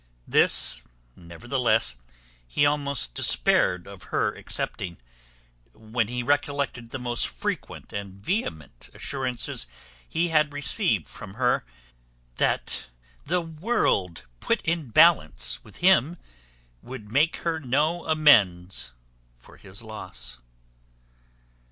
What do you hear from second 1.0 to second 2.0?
nevertheless,